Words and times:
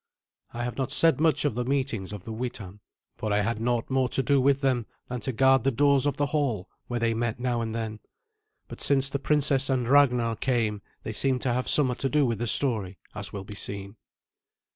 I 0.51 0.63
have 0.63 0.79
not 0.79 0.91
said 0.91 1.19
much 1.21 1.45
of 1.45 1.53
the 1.53 1.63
meetings 1.63 2.11
of 2.11 2.25
the 2.25 2.33
Witan, 2.33 2.79
for 3.17 3.31
I 3.31 3.41
had 3.41 3.61
naught 3.61 3.91
more 3.91 4.09
to 4.09 4.23
do 4.23 4.41
with 4.41 4.61
them 4.61 4.87
than 5.09 5.19
to 5.19 5.31
guard 5.31 5.63
the 5.63 5.69
doors 5.69 6.07
of 6.07 6.17
the 6.17 6.25
hall 6.25 6.67
where 6.87 6.99
they 6.99 7.13
met 7.13 7.39
now 7.39 7.61
and 7.61 7.75
then; 7.75 7.99
but 8.67 8.81
since 8.81 9.11
the 9.11 9.19
princess 9.19 9.69
and 9.69 9.87
Ragnar 9.87 10.35
came 10.37 10.81
they 11.03 11.13
seem 11.13 11.37
to 11.45 11.53
have 11.53 11.69
somewhat 11.69 11.99
to 11.99 12.09
do 12.09 12.25
with 12.25 12.39
the 12.39 12.47
story, 12.47 12.97
as 13.13 13.31
will 13.31 13.43
be 13.43 13.53
seen. 13.53 13.95